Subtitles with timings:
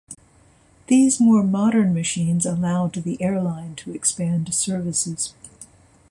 [0.87, 5.35] These more modern machines allowed the airline to expand services.